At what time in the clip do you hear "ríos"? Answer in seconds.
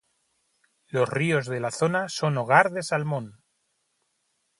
1.09-1.45